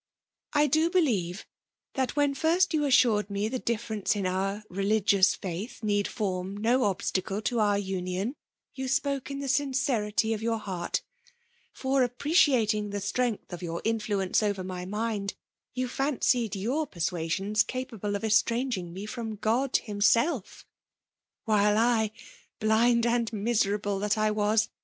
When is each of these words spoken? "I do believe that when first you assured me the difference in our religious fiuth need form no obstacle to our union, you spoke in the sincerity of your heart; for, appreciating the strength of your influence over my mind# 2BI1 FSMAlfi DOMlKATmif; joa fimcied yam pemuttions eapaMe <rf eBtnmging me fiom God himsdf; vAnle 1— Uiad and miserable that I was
"I 0.53 0.65
do 0.65 0.89
believe 0.89 1.45
that 1.93 2.15
when 2.15 2.33
first 2.33 2.73
you 2.73 2.85
assured 2.85 3.29
me 3.29 3.47
the 3.47 3.59
difference 3.59 4.15
in 4.15 4.25
our 4.25 4.63
religious 4.67 5.35
fiuth 5.37 5.83
need 5.83 6.07
form 6.07 6.57
no 6.57 6.85
obstacle 6.85 7.39
to 7.43 7.59
our 7.59 7.77
union, 7.77 8.35
you 8.73 8.87
spoke 8.87 9.29
in 9.29 9.41
the 9.41 9.47
sincerity 9.47 10.33
of 10.33 10.41
your 10.41 10.57
heart; 10.57 11.03
for, 11.71 12.01
appreciating 12.01 12.89
the 12.89 12.99
strength 12.99 13.53
of 13.53 13.61
your 13.61 13.79
influence 13.85 14.41
over 14.41 14.63
my 14.63 14.85
mind# 14.85 15.35
2BI1 15.77 15.83
FSMAlfi 15.85 16.49
DOMlKATmif; 16.49 16.63
joa 16.63 16.87
fimcied 16.89 17.39
yam 17.39 17.47
pemuttions 17.47 17.65
eapaMe 17.67 17.99
<rf 17.99 18.21
eBtnmging 18.43 18.91
me 18.91 19.05
fiom 19.05 19.39
God 19.39 19.73
himsdf; 19.85 20.63
vAnle 21.47 22.09
1— 22.09 22.11
Uiad 22.71 23.05
and 23.05 23.31
miserable 23.33 23.99
that 23.99 24.17
I 24.17 24.31
was 24.31 24.69